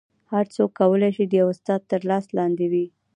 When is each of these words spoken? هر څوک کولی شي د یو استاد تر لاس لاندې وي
هر 0.31 0.45
څوک 0.55 0.69
کولی 0.79 1.09
شي 1.15 1.23
د 1.27 1.33
یو 1.41 1.47
استاد 1.53 1.81
تر 1.91 2.01
لاس 2.09 2.25
لاندې 2.37 2.65
وي 2.71 2.85